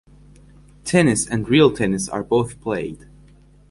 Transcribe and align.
Tennis 0.83 1.27
and 1.27 1.47
real 1.47 1.71
tennis 1.71 2.09
are 2.09 2.23
both 2.23 2.59
played. 2.59 3.05